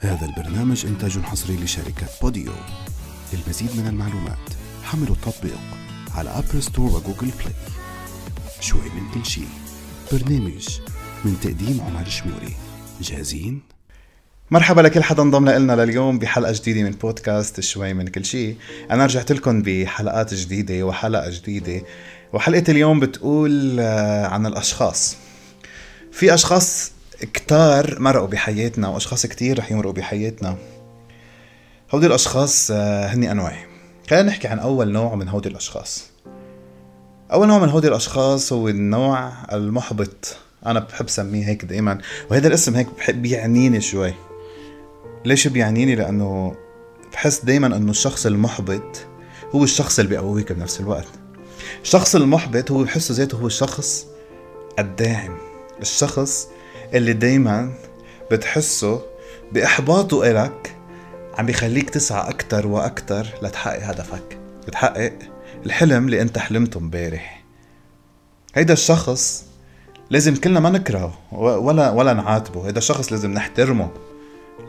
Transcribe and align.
هذا 0.00 0.26
البرنامج 0.26 0.86
إنتاج 0.86 1.18
حصري 1.18 1.56
لشركة 1.56 2.06
بوديو. 2.22 2.52
للمزيد 3.32 3.76
من 3.76 3.86
المعلومات 3.86 4.48
حملوا 4.82 5.14
التطبيق 5.14 5.58
على 6.14 6.30
أبل 6.30 6.62
ستور 6.62 6.86
وجوجل 6.86 7.30
بلاي 7.38 7.54
شوي 8.60 8.80
من 8.80 9.10
كل 9.14 9.26
شيء. 9.26 9.48
برنامج 10.12 10.68
من 11.24 11.40
تقديم 11.42 11.80
عمر 11.80 12.08
شموري. 12.08 12.56
جاهزين؟ 13.00 13.60
مرحبا 14.50 14.80
لكل 14.80 15.02
حدا 15.02 15.22
انضم 15.22 15.48
لنا 15.48 15.84
لليوم 15.84 16.18
بحلقة 16.18 16.52
جديدة 16.52 16.82
من 16.82 16.90
بودكاست 16.90 17.60
شوي 17.60 17.94
من 17.94 18.08
كل 18.08 18.24
شيء. 18.24 18.56
أنا 18.90 19.06
رجعت 19.06 19.32
لكم 19.32 19.62
بحلقات 19.62 20.34
جديدة 20.34 20.82
وحلقة 20.82 21.30
جديدة. 21.30 21.82
وحلقة 22.32 22.64
اليوم 22.68 23.00
بتقول 23.00 23.80
آه، 23.80 24.26
عن 24.26 24.46
الأشخاص. 24.46 25.16
في 26.12 26.34
أشخاص 26.34 26.92
كتار 27.20 28.00
مرقوا 28.00 28.26
بحياتنا 28.26 28.88
وأشخاص 28.88 29.26
كتير 29.26 29.58
رح 29.58 29.72
يمرقوا 29.72 29.92
بحياتنا. 29.92 30.56
هودي 31.94 32.06
الأشخاص 32.06 32.70
آه، 32.70 33.06
هني 33.06 33.30
أنواع. 33.30 33.56
خلينا 34.10 34.28
نحكي 34.28 34.48
عن 34.48 34.58
أول 34.58 34.92
نوع 34.92 35.14
من 35.14 35.28
هودي 35.28 35.48
الأشخاص. 35.48 36.10
أول 37.32 37.48
نوع 37.48 37.58
من 37.58 37.68
هودي 37.68 37.88
الأشخاص 37.88 38.52
هو 38.52 38.68
النوع 38.68 39.32
المحبط. 39.52 40.36
أنا 40.66 40.80
بحب 40.80 41.08
سميه 41.08 41.46
هيك 41.46 41.64
دائما 41.64 41.98
وهذا 42.30 42.48
الاسم 42.48 42.74
هيك 42.74 42.86
بحب 42.98 43.22
بيعنيني 43.22 43.80
شوي. 43.80 44.14
ليش 45.24 45.48
بيعنيني؟ 45.48 45.94
لأنه 45.94 46.56
بحس 47.12 47.44
دائما 47.44 47.66
إنه 47.66 47.90
الشخص 47.90 48.26
المحبط 48.26 49.06
هو 49.54 49.64
الشخص 49.64 49.98
اللي 49.98 50.10
بيقويك 50.10 50.52
بنفس 50.52 50.80
الوقت. 50.80 51.08
الشخص 51.82 52.16
المحبط 52.16 52.70
هو 52.70 52.82
بحسه 52.82 53.14
ذاته 53.14 53.38
هو 53.38 53.46
الشخص 53.46 54.06
الداعم. 54.78 55.38
الشخص 55.80 56.48
اللي 56.94 57.12
دايما 57.12 57.72
بتحسه 58.30 59.02
بإحباطه 59.52 60.30
إلك 60.30 60.76
عم 61.38 61.46
بيخليك 61.46 61.90
تسعى 61.90 62.30
أكتر 62.30 62.66
وأكتر 62.66 63.26
لتحقق 63.42 63.82
هدفك. 63.82 64.38
تحقق 64.72 65.12
الحلم 65.66 66.04
اللي 66.04 66.22
أنت 66.22 66.38
حلمته 66.38 66.78
امبارح. 66.78 67.44
هيدا 68.54 68.72
الشخص 68.72 69.46
لازم 70.10 70.36
كلنا 70.36 70.60
ما 70.60 70.70
نكرهه 70.70 71.18
ولا 71.32 71.90
ولا 71.90 72.12
نعاتبه. 72.12 72.66
هيدا 72.66 72.78
الشخص 72.78 73.12
لازم 73.12 73.32
نحترمه 73.32 73.90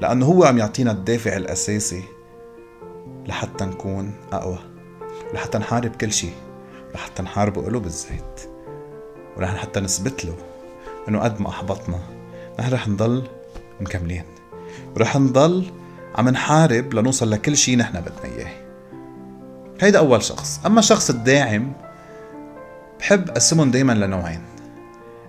لأنه 0.01 0.25
هو 0.25 0.43
عم 0.43 0.57
يعطينا 0.57 0.91
الدافع 0.91 1.37
الأساسي 1.37 2.03
لحتى 3.27 3.65
نكون 3.65 4.13
أقوى 4.31 4.59
لحتى 5.33 5.57
نحارب 5.57 5.95
كل 5.95 6.13
شيء 6.13 6.33
لحتى 6.95 7.23
نحاربه 7.23 7.69
له 7.69 7.79
بالذات 7.79 8.41
ولحتى 9.37 9.57
حتى 9.57 9.79
نثبت 9.79 10.25
له 10.25 10.35
إنه 11.09 11.19
قد 11.19 11.41
ما 11.41 11.49
أحبطنا. 11.49 11.99
نحن 12.59 12.73
رح 12.73 12.87
نضل 12.87 13.23
مكملين. 13.81 14.23
ورح 14.95 15.17
نضل 15.17 15.65
عم 16.15 16.29
نحارب 16.29 16.93
لنوصل 16.93 17.31
لكل 17.31 17.57
شيء 17.57 17.77
نحن 17.77 18.01
بدنا 18.01 18.35
إياه. 18.37 18.51
هيدا 19.81 19.99
أول 19.99 20.23
شخص. 20.23 20.61
أما 20.65 20.79
الشخص 20.79 21.09
الداعم 21.09 21.73
بحب 22.99 23.29
أقسمهم 23.29 23.71
دايما 23.71 23.93
لنوعين. 23.93 24.41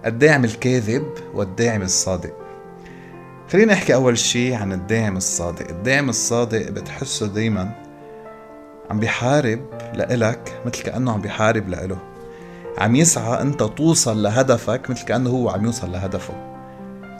الداعم 0.06 0.44
الكاذب 0.44 1.14
والداعم 1.34 1.82
الصادق. 1.82 2.32
خلينا 3.52 3.72
نحكي 3.72 3.94
أول 3.94 4.18
شيء 4.18 4.54
عن 4.54 4.72
الداعم 4.72 5.16
الصادق. 5.16 5.68
الداعم 5.68 6.08
الصادق 6.08 6.70
بتحسه 6.70 7.26
دايما 7.26 7.72
عم 8.90 9.00
بيحارب 9.00 9.60
لإلك 9.94 10.60
مثل 10.66 10.82
كأنه 10.82 11.12
عم 11.12 11.20
بيحارب 11.20 11.68
لإله. 11.68 12.09
عم 12.78 12.96
يسعى 12.96 13.42
انت 13.42 13.62
توصل 13.62 14.22
لهدفك 14.22 14.90
مثل 14.90 15.04
كأنه 15.04 15.30
هو 15.30 15.50
عم 15.50 15.64
يوصل 15.64 15.92
لهدفه. 15.92 16.34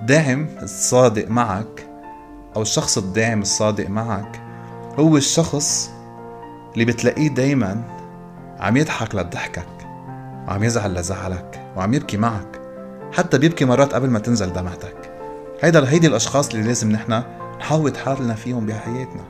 داعم 0.03 0.47
الصادق 0.63 1.29
معك 1.29 1.87
أو 2.57 2.63
الشخص 2.63 2.99
الداعم 2.99 3.43
الصادق 3.43 3.89
معك 3.89 4.41
هو 4.99 5.17
الشخص 5.17 5.91
اللي 6.73 6.85
بتلاقيه 6.85 7.29
دايما 7.29 7.85
عم 8.61 8.77
يضحك 8.77 9.15
لضحكك 9.15 9.69
وعم 10.49 10.65
يزعل 10.65 10.95
لزعلك 10.95 11.61
وعم 11.77 11.95
يبكي 11.95 12.17
معك 12.17 12.61
حتى 13.13 13.39
بيبكي 13.39 13.65
مرات 13.65 13.95
قبل 13.95 14.11
ما 14.11 14.19
تنزل 14.19 14.53
دمعتك. 14.53 15.13
هيدا 15.63 15.91
هيدي 15.91 16.07
الأشخاص 16.07 16.49
اللي 16.49 16.67
لازم 16.67 16.93
نحن 16.93 17.23
نحاوط 17.59 17.97
حالنا 17.97 18.35
فيهم 18.35 18.67
بحياتنا 18.67 19.23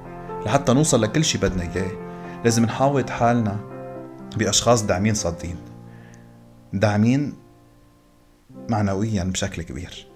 لحتى 0.46 0.72
نوصل 0.72 1.02
لكل 1.02 1.24
شي 1.24 1.38
بدنا 1.38 1.62
إياه. 1.62 1.90
لازم 2.44 2.64
نحاوط 2.64 3.10
حالنا 3.10 3.56
بأشخاص 4.36 4.82
داعمين 4.82 5.14
صادقين. 5.14 5.56
داعمين 6.72 7.34
معنويا 8.68 9.24
بشكل 9.24 9.62
كبير. 9.62 10.06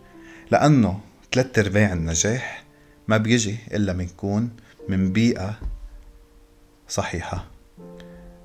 لأنه 0.50 1.00
ثلاث 1.32 1.58
أرباع 1.58 1.92
النجاح 1.92 2.64
ما 3.08 3.16
بيجي 3.16 3.56
إلا 3.72 3.92
من 3.92 4.04
يكون 4.04 4.50
من 4.88 5.12
بيئة 5.12 5.58
صحيحة 6.88 7.46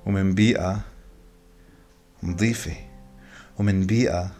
ومن 0.06 0.36
بيئة 0.36 0.80
نظيفة 2.24 2.76
ومن 3.60 3.86
بيئة 3.86 4.32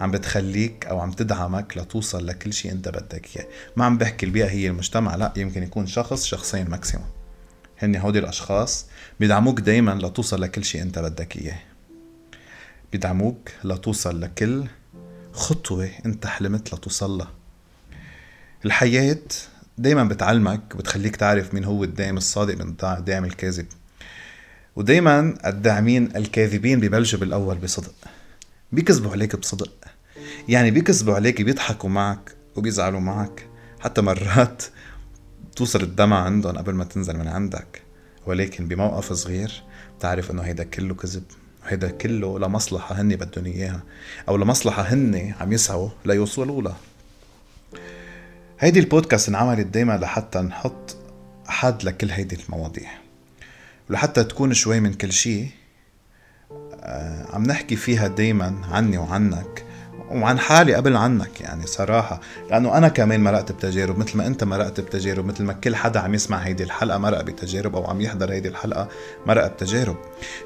عم 0.00 0.10
بتخليك 0.10 0.86
أو 0.86 1.00
عم 1.00 1.12
تدعمك 1.12 1.78
لتوصل 1.78 2.26
لكل 2.26 2.52
شيء 2.52 2.72
أنت 2.72 2.88
بدك 2.88 3.36
إياه. 3.36 3.46
ما 3.76 3.84
عم 3.84 3.98
بحكي 3.98 4.26
البيئة 4.26 4.46
هي 4.48 4.68
المجتمع 4.68 5.16
لا 5.16 5.32
يمكن 5.36 5.62
يكون 5.62 5.86
شخص 5.86 6.24
شخصين 6.24 6.70
ماكسيموم 6.70 7.06
هن 7.78 7.96
هودي 7.96 8.18
الأشخاص 8.18 8.86
بيدعموك 9.20 9.60
دايما 9.60 9.90
لتوصل 9.90 10.42
لكل 10.42 10.64
شيء 10.64 10.82
أنت 10.82 10.98
بدك 10.98 11.36
إياه. 11.36 11.60
بيدعموك 12.92 13.50
لتوصل 13.64 14.20
لكل 14.20 14.64
خطوة 15.32 15.90
انت 16.06 16.26
حلمت 16.26 16.74
لتوصل 16.74 17.18
لها. 17.18 17.30
الحياة 18.64 19.18
دايما 19.78 20.04
بتعلمك 20.04 20.74
وبتخليك 20.74 21.16
تعرف 21.16 21.54
مين 21.54 21.64
هو 21.64 21.84
الداعم 21.84 22.16
الصادق 22.16 22.64
من 22.64 22.74
الداعم 22.82 23.24
الكاذب. 23.24 23.66
ودايما 24.76 25.34
الداعمين 25.46 26.16
الكاذبين 26.16 26.80
ببلشوا 26.80 27.18
بالأول 27.18 27.58
بصدق. 27.58 27.94
بيكذبوا 28.72 29.12
عليك 29.12 29.36
بصدق. 29.36 29.72
يعني 30.48 30.70
بيكذبوا 30.70 31.14
عليك 31.14 31.42
بيضحكوا 31.42 31.90
معك 31.90 32.34
وبيزعلوا 32.56 33.00
معك. 33.00 33.46
حتى 33.80 34.00
مرات 34.00 34.62
توصل 35.56 35.82
الدمع 35.82 36.24
عندهم 36.24 36.58
قبل 36.58 36.74
ما 36.74 36.84
تنزل 36.84 37.16
من 37.16 37.28
عندك. 37.28 37.82
ولكن 38.26 38.68
بموقف 38.68 39.12
صغير 39.12 39.62
بتعرف 39.98 40.30
إنه 40.30 40.42
هيدا 40.42 40.64
كله 40.64 40.94
كذب. 40.94 41.24
هيدا 41.68 41.90
كله 41.90 42.38
لمصلحة 42.38 43.00
هن 43.00 43.16
بدهم 43.16 43.46
إياها 43.46 43.82
أو 44.28 44.36
لمصلحة 44.36 44.82
هن 44.82 45.34
عم 45.40 45.52
يسعوا 45.52 45.88
ليوصلوا 46.04 46.62
لها. 46.62 46.76
هيدي 48.60 48.80
البودكاست 48.80 49.28
انعملت 49.28 49.66
دايما 49.66 49.92
لحتى 49.96 50.38
نحط 50.38 50.96
حد 51.46 51.84
لكل 51.84 52.10
هيدي 52.10 52.38
المواضيع. 52.44 52.90
ولحتى 53.90 54.24
تكون 54.24 54.54
شوي 54.54 54.80
من 54.80 54.94
كل 54.94 55.12
شيء 55.12 55.48
آه، 56.80 57.26
عم 57.34 57.42
نحكي 57.42 57.76
فيها 57.76 58.08
دايما 58.08 58.66
عني 58.70 58.98
وعنك 58.98 59.64
وعن 60.10 60.38
حالي 60.38 60.74
قبل 60.74 60.96
عنك 60.96 61.40
يعني 61.40 61.66
صراحة 61.66 62.20
لأنه 62.50 62.78
أنا 62.78 62.88
كمان 62.88 63.24
مرقت 63.24 63.52
بتجارب 63.52 63.98
مثل 63.98 64.18
ما 64.18 64.26
أنت 64.26 64.44
مرقت 64.44 64.80
بتجارب 64.80 65.26
مثل 65.26 65.44
ما 65.44 65.52
كل 65.52 65.76
حدا 65.76 66.00
عم 66.00 66.14
يسمع 66.14 66.38
هيدي 66.38 66.62
الحلقة 66.62 66.98
مرق 66.98 67.20
بتجارب 67.20 67.76
أو 67.76 67.84
عم 67.86 68.00
يحضر 68.00 68.32
هيدي 68.32 68.48
الحلقة 68.48 68.88
مرق 69.26 69.46
بتجارب. 69.46 69.96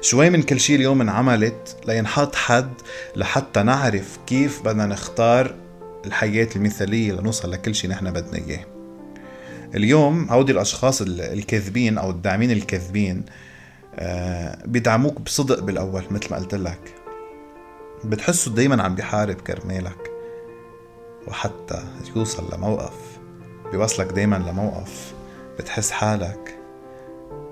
شوي 0.01 0.29
من 0.29 0.41
كل 0.41 0.59
شيء 0.59 0.75
اليوم 0.75 1.01
انعملت 1.01 1.77
لينحط 1.87 2.35
حد 2.35 2.73
لحتى 3.15 3.63
نعرف 3.63 4.17
كيف 4.27 4.61
بدنا 4.65 4.85
نختار 4.85 5.55
الحياة 6.05 6.49
المثالية 6.55 7.13
لنوصل 7.13 7.51
لكل 7.51 7.75
شيء 7.75 7.89
نحن 7.89 8.11
بدنا 8.11 8.37
إياه. 8.47 8.65
اليوم 9.75 10.27
هودي 10.29 10.51
الأشخاص 10.51 11.01
الكاذبين 11.01 11.97
أو 11.97 12.09
الداعمين 12.09 12.51
الكاذبين 12.51 13.25
آه، 13.95 14.57
بيدعموك 14.65 15.21
بصدق 15.21 15.59
بالأول 15.59 16.03
مثل 16.11 16.27
ما 16.31 16.37
قلت 16.37 16.55
لك. 16.55 17.02
بتحسه 18.05 18.51
دايما 18.51 18.83
عم 18.83 18.95
بيحارب 18.95 19.35
كرمالك 19.35 20.11
وحتى 21.27 21.83
يوصل 22.15 22.55
لموقف 22.55 23.19
بيوصلك 23.71 24.07
دايما 24.07 24.35
لموقف 24.35 25.13
بتحس 25.59 25.91
حالك 25.91 26.59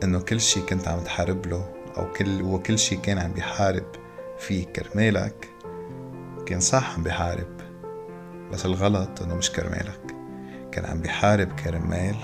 إنه 0.04 0.20
كل 0.20 0.42
شي 0.42 0.62
كنت 0.62 0.88
عم 0.88 1.00
تحارب 1.00 1.46
له 1.46 1.66
أو 1.98 2.14
كل 2.14 2.42
وكل 2.42 2.80
شي 2.80 2.96
كان 2.96 3.18
عم 3.18 3.32
بيحارب 3.32 3.86
فيه 4.40 4.66
كرمالك 4.66 5.50
كان 6.46 6.60
صح 6.60 6.94
عم 6.94 7.04
بيحارب 7.04 7.62
بس 8.52 8.66
الغلط 8.66 9.22
إنه 9.22 9.36
مش 9.36 9.52
كرمالك 9.52 10.16
كان 10.72 10.86
عم 10.86 11.02
بيحارب 11.02 11.48
كرمال 11.64 12.16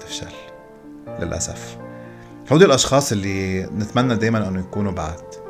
تفشل 0.00 0.32
للأسف. 1.20 1.78
هودي 2.52 2.64
الأشخاص 2.64 3.12
اللي 3.12 3.62
نتمنى 3.62 4.16
دايما 4.16 4.48
أنه 4.48 4.60
يكونوا 4.60 4.92
بعد. 4.92 5.45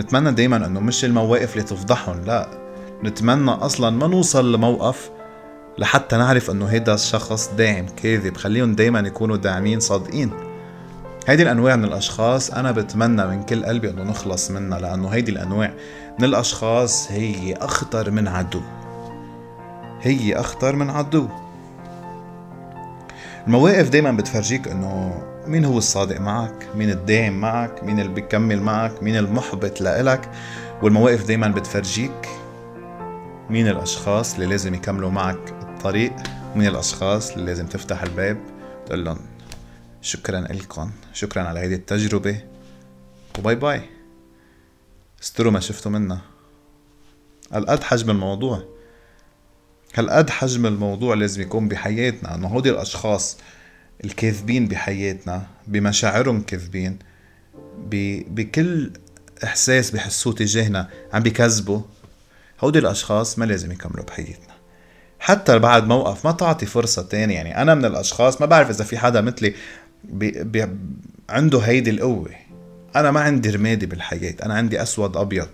نتمنى 0.00 0.32
دايما 0.32 0.66
إنه 0.66 0.80
مش 0.80 1.04
المواقف 1.04 1.52
اللي 1.52 1.62
تفضحهم 1.62 2.20
لا. 2.26 2.48
نتمنى 3.04 3.50
أصلا 3.50 3.90
ما 3.90 4.06
نوصل 4.06 4.52
لموقف 4.52 5.10
لحتى 5.78 6.16
نعرف 6.16 6.50
إنه 6.50 6.66
هيدا 6.66 6.94
الشخص 6.94 7.50
داعم 7.58 7.86
كاذب. 7.86 8.36
خليهم 8.36 8.74
دايما 8.74 9.00
يكونوا 9.00 9.36
داعمين 9.36 9.80
صادقين. 9.80 10.30
هيدي 11.26 11.42
الأنواع 11.42 11.76
من 11.76 11.84
الأشخاص 11.84 12.50
أنا 12.50 12.72
بتمنى 12.72 13.26
من 13.26 13.42
كل 13.42 13.64
قلبي 13.64 13.90
إنه 13.90 14.02
نخلص 14.02 14.50
منها 14.50 14.78
لأنه 14.78 15.08
هيدي 15.08 15.32
الأنواع 15.32 15.72
من 16.18 16.24
الأشخاص 16.24 17.12
هي 17.12 17.54
أخطر 17.54 18.10
من 18.10 18.28
عدو. 18.28 18.60
هي 20.00 20.34
أخطر 20.40 20.76
من 20.76 20.90
عدو. 20.90 21.28
المواقف 23.46 23.88
دايما 23.88 24.12
بتفرجيك 24.12 24.68
إنه 24.68 25.22
مين 25.46 25.64
هو 25.64 25.78
الصادق 25.78 26.20
معك؟ 26.20 26.68
مين 26.76 26.90
الداعم 26.90 27.40
معك؟ 27.40 27.84
مين 27.84 28.00
اللي 28.00 28.12
بيكمل 28.14 28.60
معك؟ 28.62 29.02
مين 29.02 29.16
المحبط 29.16 29.80
لإلك؟ 29.80 30.30
والمواقف 30.82 31.26
دايما 31.26 31.48
بتفرجيك. 31.48 32.28
مين 33.50 33.68
الأشخاص 33.68 34.34
اللي 34.34 34.46
لازم 34.46 34.74
يكملوا 34.74 35.10
معك 35.10 35.54
الطريق؟ 35.62 36.12
ومين 36.54 36.68
الأشخاص 36.68 37.32
اللي 37.32 37.46
لازم 37.46 37.66
تفتح 37.66 38.02
الباب؟ 38.02 38.36
تقول 38.86 39.04
لهم 39.04 39.18
شكرا 40.02 40.40
لكم 40.40 40.90
شكرا 41.12 41.42
على 41.42 41.60
هيدي 41.60 41.74
التجربة. 41.74 42.40
وباي 43.38 43.54
باي. 43.54 43.82
استروا 45.22 45.52
ما 45.52 45.60
شفتوا 45.60 45.90
منا 45.92 46.20
هالقد 47.52 47.82
حجم 47.82 48.10
الموضوع؟ 48.10 48.62
هالقد 49.94 50.30
حجم 50.30 50.66
الموضوع 50.66 51.14
لازم 51.14 51.42
يكون 51.42 51.68
بحياتنا؟ 51.68 52.34
إنه 52.34 52.48
هودي 52.48 52.70
الأشخاص 52.70 53.36
الكاذبين 54.04 54.68
بحياتنا 54.68 55.46
بمشاعرهم 55.66 56.42
كاذبين 56.42 56.98
بكل 58.28 58.90
إحساس 59.44 59.90
بحسوه 59.90 60.32
تجاهنا 60.32 60.88
عم 61.12 61.22
بيكذبوا 61.22 61.80
هودي 62.60 62.78
الأشخاص 62.78 63.38
ما 63.38 63.44
لازم 63.44 63.72
يكملوا 63.72 64.04
بحياتنا. 64.04 64.54
حتى 65.20 65.58
بعد 65.58 65.86
موقف 65.86 66.26
ما 66.26 66.32
تعطي 66.32 66.66
فرصة 66.66 67.02
تانية 67.02 67.34
يعني 67.34 67.62
أنا 67.62 67.74
من 67.74 67.84
الأشخاص 67.84 68.40
ما 68.40 68.46
بعرف 68.46 68.70
إذا 68.70 68.84
في 68.84 68.98
حدا 68.98 69.20
مثلي 69.20 69.54
بي 70.04 70.44
بي 70.44 70.68
عنده 71.28 71.58
هيدي 71.58 71.90
القوة. 71.90 72.30
أنا 72.96 73.10
ما 73.10 73.20
عندي 73.20 73.50
رمادي 73.50 73.86
بالحياة 73.86 74.34
أنا 74.42 74.54
عندي 74.54 74.82
أسود 74.82 75.16
أبيض. 75.16 75.48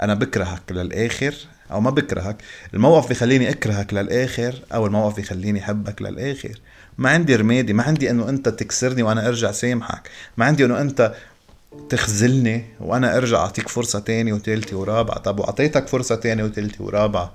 أنا 0.00 0.14
بكرهك 0.14 0.72
للآخر 0.72 1.34
أو 1.70 1.80
ما 1.80 1.90
بكرهك. 1.90 2.36
الموقف 2.74 3.08
بيخليني 3.08 3.50
أكرهك 3.50 3.94
للآخر 3.94 4.54
أو 4.74 4.86
الموقف 4.86 5.16
بيخليني 5.16 5.60
أحبك 5.60 6.02
للآخر. 6.02 6.60
ما 6.98 7.10
عندي 7.10 7.36
رمادي 7.36 7.72
ما 7.72 7.82
عندي 7.82 8.10
إنه 8.10 8.28
أنت 8.28 8.48
تكسرني 8.48 9.02
وأنا 9.02 9.28
أرجع 9.28 9.52
سامحك. 9.52 10.10
ما 10.36 10.44
عندي 10.44 10.64
إنه 10.64 10.80
أنت 10.80 11.14
تخذلني 11.88 12.64
وأنا 12.80 13.16
أرجع 13.16 13.38
أعطيك 13.38 13.68
فرصة 13.68 13.98
تانية 13.98 14.32
وثالثه 14.32 14.76
ورابعه 14.76 15.18
طب 15.18 15.40
وأعطيتك 15.40 15.88
فرصة 15.88 16.14
تانية 16.14 16.44
وثالثه 16.44 16.84
ورابعه 16.84 17.32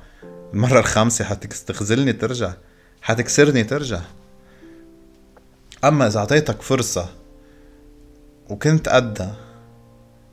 المرة 0.53 0.79
الخامسة 0.79 1.25
حتستخذلني 1.25 2.13
ترجع. 2.13 2.53
حتكسرني 3.01 3.63
ترجع. 3.63 4.01
أما 5.83 6.07
إذا 6.07 6.19
أعطيتك 6.19 6.61
فرصة 6.61 7.09
وكنت 8.49 8.89
قدها 8.89 9.35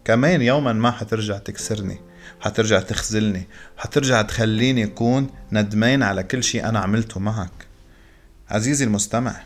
كمان 0.04 0.42
يوما 0.42 0.72
ما 0.72 0.90
حترجع 0.90 1.38
تكسرني. 1.38 2.00
حترجع 2.40 2.80
تخذلني. 2.80 3.46
حترجع 3.76 4.22
تخليني 4.22 4.84
أكون 4.84 5.30
ندمان 5.52 6.02
على 6.02 6.22
كل 6.22 6.44
شيء 6.44 6.68
أنا 6.68 6.78
عملته 6.78 7.20
معك. 7.20 7.65
عزيزي 8.50 8.84
المستمع 8.84 9.36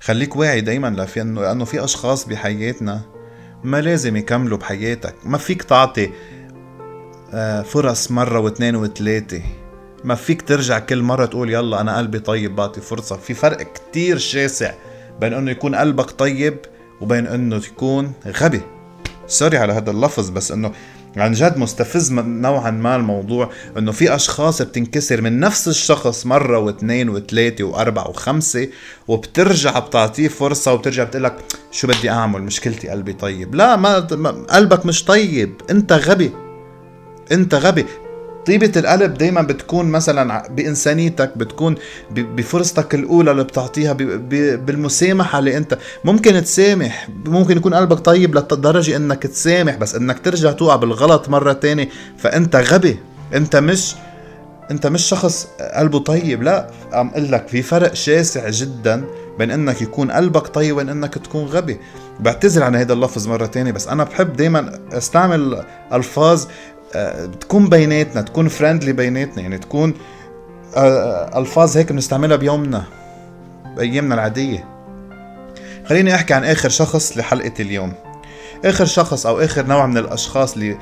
خليك 0.00 0.36
واعي 0.36 0.60
دايما 0.60 1.06
لأنه 1.16 1.64
في 1.64 1.84
أشخاص 1.84 2.26
بحياتنا 2.26 3.02
ما 3.64 3.80
لازم 3.80 4.16
يكملوا 4.16 4.58
بحياتك 4.58 5.14
ما 5.24 5.38
فيك 5.38 5.62
تعطي 5.62 6.10
آه، 7.32 7.62
فرص 7.62 8.10
مرة 8.10 8.38
واثنين 8.38 8.76
وثلاثة 8.76 9.42
ما 10.04 10.14
فيك 10.14 10.42
ترجع 10.42 10.78
كل 10.78 11.02
مرة 11.02 11.26
تقول 11.26 11.50
يلا 11.50 11.80
أنا 11.80 11.96
قلبي 11.98 12.18
طيب 12.18 12.56
بعطي 12.56 12.80
فرصة. 12.80 13.16
في 13.16 13.34
فرق 13.34 13.72
كتير 13.72 14.18
شاسع 14.18 14.74
بين 15.20 15.32
أنه 15.34 15.50
يكون 15.50 15.74
قلبك 15.74 16.10
طيب 16.10 16.58
وبين 17.00 17.26
أنه 17.26 17.58
تكون 17.58 18.12
غبي. 18.26 18.60
سوري 19.26 19.58
على 19.58 19.72
هذا 19.72 19.90
اللفظ 19.90 20.30
بس 20.30 20.52
أنه 20.52 20.72
عن 21.20 21.32
جد 21.32 21.58
مستفز 21.58 22.12
نوعا 22.12 22.70
ما 22.70 22.96
الموضوع 22.96 23.50
إنه 23.78 23.92
في 23.92 24.14
أشخاص 24.14 24.62
بتنكسر 24.62 25.20
من 25.20 25.40
نفس 25.40 25.68
الشخص 25.68 26.26
مرة 26.26 26.58
واثنين 26.58 27.08
وثلاثة 27.08 27.64
وأربعة 27.64 28.08
وخمسة 28.08 28.68
وبترجع 29.08 29.78
بتعطيه 29.78 30.28
فرصة 30.28 30.72
وبترجع 30.72 31.04
بتقلك 31.04 31.36
شو 31.70 31.88
بدي 31.88 32.10
أعمل؟ 32.10 32.42
مشكلتي 32.42 32.88
قلبي 32.88 33.12
طيب. 33.12 33.54
لا 33.54 33.76
ما 33.76 33.98
قلبك 34.50 34.86
مش 34.86 35.04
طيب. 35.04 35.54
أنت 35.70 35.92
غبي. 35.92 36.32
أنت 37.32 37.54
غبي. 37.54 37.86
طيبة 38.48 38.72
القلب 38.76 39.14
دايما 39.14 39.42
بتكون 39.42 39.86
مثلا 39.86 40.48
بإنسانيتك 40.48 41.38
بتكون 41.38 41.74
بفرصتك 42.10 42.94
الأولى 42.94 43.30
اللي 43.30 43.44
بتعطيها 43.44 43.92
بالمسامحة 44.56 45.38
اللي 45.38 45.56
أنت 45.56 45.78
ممكن 46.04 46.44
تسامح 46.44 47.08
ممكن 47.24 47.56
يكون 47.56 47.74
قلبك 47.74 47.98
طيب 47.98 48.34
للدرجة 48.34 48.96
أنك 48.96 49.22
تسامح 49.22 49.76
بس 49.76 49.94
أنك 49.94 50.18
ترجع 50.18 50.52
توقع 50.52 50.76
بالغلط 50.76 51.28
مرة 51.28 51.52
تانية 51.52 51.88
فأنت 52.18 52.56
غبي 52.56 52.98
أنت 53.34 53.56
مش 53.56 53.94
أنت 54.70 54.86
مش 54.86 55.02
شخص 55.02 55.48
قلبه 55.74 55.98
طيب 55.98 56.42
لا 56.42 56.70
عم 56.92 57.08
أقول 57.08 57.32
لك 57.32 57.48
في 57.48 57.62
فرق 57.62 57.94
شاسع 57.94 58.48
جدا 58.50 59.04
بين 59.38 59.50
إنك 59.50 59.82
يكون 59.82 60.10
قلبك 60.10 60.46
طيب 60.46 60.74
وبين 60.74 60.88
إنك 60.88 61.14
تكون 61.14 61.44
غبي. 61.44 61.80
بعتذر 62.20 62.62
عن 62.62 62.76
هذا 62.76 62.92
اللفظ 62.92 63.28
مرة 63.28 63.46
تانية 63.46 63.72
بس 63.72 63.88
أنا 63.88 64.04
بحب 64.04 64.32
دايما 64.36 64.78
أستعمل 64.92 65.64
ألفاظ 65.92 66.44
تكون 67.40 67.68
بيناتنا 67.68 68.22
تكون 68.22 68.48
فريندلي 68.48 68.92
بيناتنا 68.92 69.42
يعني 69.42 69.58
تكون 69.58 69.94
آه، 70.76 70.80
آه، 70.80 71.38
ألفاظ 71.38 71.76
هيك 71.76 71.92
بنستعملها 71.92 72.36
بيومنا 72.36 72.84
بأيامنا 73.76 74.14
العادية. 74.14 74.64
خليني 75.86 76.14
أحكي 76.14 76.34
عن 76.34 76.44
آخر 76.44 76.68
شخص 76.68 77.16
لحلقة 77.16 77.52
اليوم. 77.60 77.92
آخر 78.64 78.84
شخص 78.84 79.26
أو 79.26 79.40
آخر 79.40 79.66
نوع 79.66 79.86
من 79.86 79.98
الأشخاص 79.98 80.54
اللي 80.54 80.78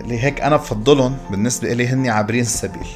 اللي 0.00 0.24
هيك 0.24 0.40
أنا 0.40 0.56
بفضلهم 0.56 1.16
بالنسبة 1.30 1.72
لي 1.72 1.88
هن 1.88 2.08
عابرين 2.08 2.40
السبيل 2.40 2.86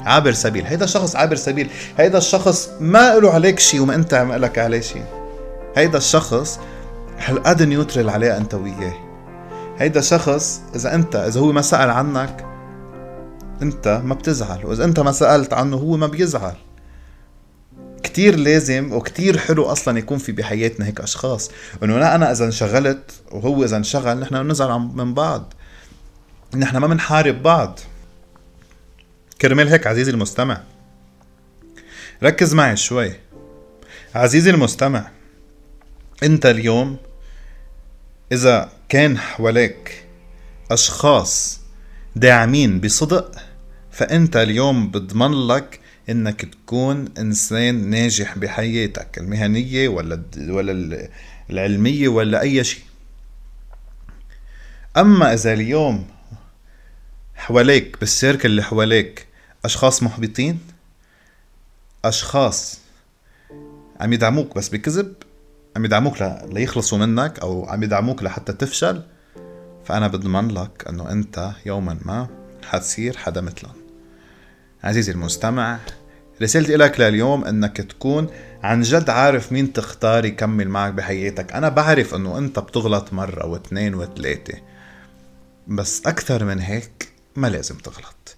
عابر 0.00 0.32
سبيل. 0.32 0.66
هيدا 0.66 0.84
الشخص 0.84 1.16
عابر 1.16 1.36
سبيل. 1.36 1.70
هيدا 1.98 2.18
الشخص 2.18 2.70
ما 2.80 3.14
له 3.14 3.30
عليك 3.30 3.58
شيء 3.58 3.80
وما 3.80 3.94
أنت 3.94 4.14
ما 4.14 4.38
لك 4.38 4.58
عليه 4.58 4.80
شيء 4.80 5.04
هيدا 5.76 5.98
الشخص 5.98 6.60
هالقد 7.18 7.62
نيوترال 7.62 8.10
عليه 8.10 8.36
أنت 8.36 8.54
وياه 8.54 9.11
هيدا 9.78 10.00
شخص 10.00 10.62
إذا 10.74 10.94
انت 10.94 11.16
إذا 11.16 11.40
هو 11.40 11.52
ما 11.52 11.62
سأل 11.62 11.90
عنك 11.90 12.46
أنت 13.62 14.02
ما 14.04 14.14
بتزعل. 14.14 14.66
وإذا 14.66 14.84
أنت 14.84 15.00
ما 15.00 15.12
سألت 15.12 15.52
عنه 15.52 15.76
هو 15.76 15.96
ما 15.96 16.06
بيزعل. 16.06 16.54
كتير 18.02 18.36
لازم 18.36 18.92
وكتير 18.92 19.38
حلو 19.38 19.64
أصلا 19.64 19.98
يكون 19.98 20.18
في 20.18 20.32
بحياتنا 20.32 20.86
هيك 20.86 21.00
أشخاص. 21.00 21.50
إنه 21.82 21.98
لا 21.98 22.14
أنا 22.14 22.32
إذا 22.32 22.44
انشغلت 22.44 23.12
وهو 23.30 23.64
إذا 23.64 23.76
انشغل 23.76 24.20
نحن 24.20 24.42
بنزعل 24.42 24.78
من 24.78 25.14
بعض. 25.14 25.52
نحن 26.56 26.76
ما 26.76 26.86
بنحارب 26.86 27.42
بعض. 27.42 27.78
كرمال 29.40 29.68
هيك 29.68 29.86
عزيزي 29.86 30.10
المستمع. 30.10 30.62
ركز 32.22 32.54
معي 32.54 32.76
شوي. 32.76 33.12
عزيزي 34.14 34.50
المستمع 34.50 35.10
أنت 36.22 36.46
اليوم 36.46 36.96
إذا 38.32 38.72
كان 38.88 39.18
حواليك 39.18 40.04
أشخاص 40.70 41.60
داعمين 42.16 42.80
بصدق 42.80 43.38
فأنت 43.90 44.36
اليوم 44.36 44.90
بضمن 44.90 45.46
لك 45.46 45.80
إنك 46.10 46.44
تكون 46.44 47.08
إنسان 47.18 47.90
ناجح 47.90 48.38
بحياتك 48.38 49.18
المهنية 49.18 49.88
ولا 49.88 50.22
ولا 50.48 51.08
العلمية 51.50 52.08
ولا 52.08 52.40
أي 52.40 52.64
شيء. 52.64 52.82
أما 54.96 55.32
إذا 55.34 55.52
اليوم 55.52 56.08
حواليك 57.34 58.00
بالسيركل 58.00 58.48
اللي 58.48 58.62
حواليك 58.62 59.26
أشخاص 59.64 60.02
محبطين 60.02 60.60
أشخاص 62.04 62.78
عم 64.00 64.12
يدعموك 64.12 64.56
بس 64.56 64.68
بكذب 64.68 65.14
عم 65.76 65.84
يدعموك 65.84 66.22
ليخلصوا 66.52 66.98
منك 66.98 67.38
أو 67.38 67.64
عم 67.64 67.82
يدعموك 67.82 68.22
لحتى 68.22 68.52
تفشل. 68.52 69.02
فأنا 69.84 70.08
بضمن 70.08 70.48
لك 70.48 70.84
إنه 70.88 71.10
أنت 71.10 71.52
يوما 71.66 71.98
ما 72.04 72.28
حتصير 72.64 73.16
حدا 73.16 73.40
مثلهم. 73.40 73.74
عزيزي 74.84 75.12
المستمع 75.12 75.78
رسالتي 76.42 76.76
لك 76.76 77.00
لليوم 77.00 77.44
إنك 77.44 77.76
تكون 77.76 78.26
عن 78.62 78.82
جد 78.82 79.10
عارف 79.10 79.52
مين 79.52 79.72
تختار 79.72 80.24
يكمل 80.24 80.68
معك 80.68 80.92
بحياتك. 80.92 81.52
أنا 81.52 81.68
بعرف 81.68 82.14
إنه 82.14 82.38
أنت 82.38 82.58
بتغلط 82.58 83.12
مرة 83.12 83.46
واثنين 83.46 83.94
وثلاثة 83.94 84.58
بس 85.66 86.06
أكثر 86.06 86.44
من 86.44 86.58
هيك 86.58 87.08
ما 87.36 87.46
لازم 87.46 87.74
تغلط. 87.74 88.36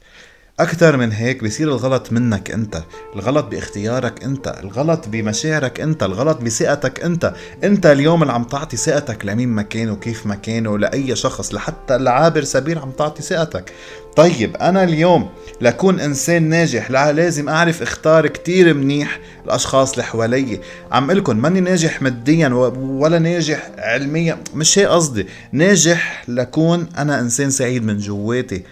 أكثر 0.61 0.97
من 0.97 1.13
هيك 1.13 1.45
بصير 1.45 1.69
الغلط 1.69 2.13
منك 2.13 2.51
أنت. 2.51 2.83
الغلط 3.15 3.45
باختيارك 3.45 4.25
أنت 4.25 4.55
الغلط 4.63 5.09
بمشاعرك 5.09 5.81
أنت 5.81 6.03
الغلط 6.03 6.39
بثقتك 6.43 7.05
أنت. 7.05 7.35
أنت 7.65 7.87
اليوم 7.87 8.23
اللي 8.23 8.33
عم 8.33 8.45
تعطي 8.45 8.77
ثقتك 8.77 9.27
لمين 9.27 9.49
ما 9.49 9.63
كان 9.63 9.91
وكيف 9.91 10.27
ما 10.27 10.35
كان 10.35 10.67
ولأي 10.67 11.17
شخص 11.17 11.55
لحتى 11.55 11.97
العابر 11.97 12.45
سبيل 12.45 12.79
عم 12.79 12.91
تعطي 12.91 13.23
ثقتك. 13.23 13.73
طيب 14.17 14.57
أنا 14.57 14.85
اليوم 14.85 15.29
لكون 15.61 16.01
إنسان 16.01 16.43
ناجح 16.43 16.91
لا 16.91 17.13
لازم 17.13 17.49
أعرف 17.49 17.83
إختار 17.83 18.27
كتير 18.27 18.75
منيح 18.75 19.21
الأشخاص 19.45 19.91
اللي 19.91 20.05
حوالي. 20.05 20.61
عم 20.93 21.13
لكم 21.13 21.37
ماني 21.37 21.61
ناجح 21.61 22.03
ماديا 22.03 22.49
ولا 22.79 23.19
ناجح 23.19 23.71
علميا 23.79 24.39
مش 24.55 24.79
هيك 24.79 24.89
قصدي. 24.89 25.27
ناجح 25.53 26.25
لكون 26.29 26.89
أنا 26.99 27.21
إنسان 27.21 27.51
سعيد 27.51 27.85
من 27.85 27.99
جواتي. 27.99 28.63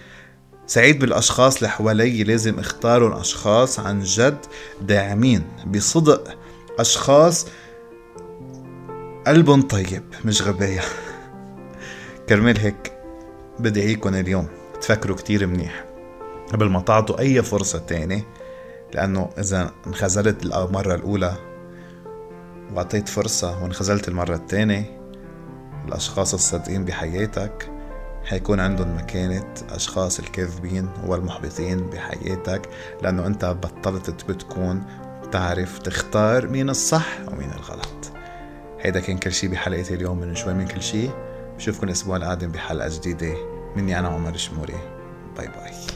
سعيد 0.67 0.99
بالأشخاص 0.99 1.55
اللي 1.55 1.69
حوالي 1.69 2.23
لازم 2.23 2.59
اختارهم 2.59 3.13
أشخاص 3.13 3.79
عن 3.79 3.99
جد 3.99 4.45
داعمين 4.81 5.43
بصدق 5.67 6.37
أشخاص 6.79 7.47
قلبهم 9.27 9.61
طيب 9.61 10.03
مش 10.25 10.41
غباية 10.41 10.81
كرمال 12.29 12.57
هيك 12.57 12.93
بدعيكم 13.59 14.15
اليوم 14.15 14.47
تفكروا 14.81 15.17
كتير 15.17 15.47
منيح. 15.47 15.85
قبل 16.53 16.69
ما 16.69 16.79
تعطوا 16.79 17.19
أي 17.19 17.43
فرصة 17.43 17.79
تاني 17.79 18.23
لأنه 18.93 19.29
إذا 19.37 19.71
انخزلت 19.87 20.45
المرة 20.45 20.95
الأولى 20.95 21.35
وعطيت 22.73 23.09
فرصة 23.09 23.63
وانخزلت 23.63 24.07
المرة 24.07 24.35
التانية 24.35 24.99
الأشخاص 25.87 26.33
الصادقين 26.33 26.85
بحياتك 26.85 27.72
حيكون 28.25 28.59
عندهم 28.59 28.97
مكانة 28.97 29.53
أشخاص 29.69 30.19
الكاذبين 30.19 30.89
والمحبطين 31.05 31.89
بحياتك 31.89 32.69
لأنه 33.01 33.27
أنت 33.27 33.45
بطلت 33.45 34.25
بتكون 34.29 34.83
تعرف 35.31 35.79
تختار 35.79 36.47
مين 36.47 36.69
الصح 36.69 37.07
ومين 37.31 37.51
الغلط. 37.51 38.11
هيدا 38.81 38.99
كان 38.99 39.17
كل 39.17 39.31
شي 39.33 39.47
بحلقة 39.47 39.95
اليوم 39.95 40.19
من 40.19 40.35
شوي 40.35 40.53
من 40.53 40.67
كل 40.67 40.81
شي. 40.81 41.09
بشوفكن 41.57 41.87
الأسبوع 41.87 42.17
القادم 42.17 42.51
بحلقة 42.51 42.89
جديدة. 42.89 43.35
مني 43.75 43.99
أنا 43.99 44.07
عمر 44.07 44.37
شموري. 44.37 44.77
باي 45.37 45.47
باي. 45.47 45.92